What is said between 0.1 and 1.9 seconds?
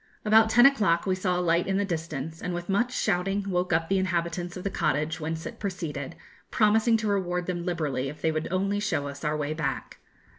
About ten o'clock we saw a light in the